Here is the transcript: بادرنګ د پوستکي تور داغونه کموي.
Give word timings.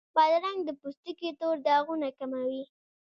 بادرنګ 0.15 0.59
د 0.65 0.69
پوستکي 0.79 1.29
تور 1.39 1.55
داغونه 1.67 2.09
کموي. 2.17 2.61